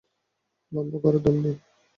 লম্বা 0.71 0.97
করে 1.03 1.19
দম 1.19 1.35
নিন। 1.43 1.57